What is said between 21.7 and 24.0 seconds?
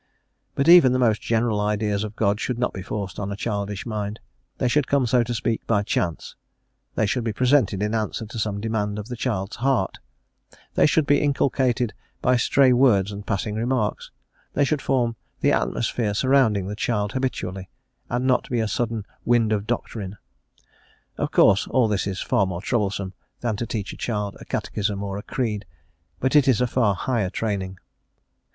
this is far more troublesome than to teach a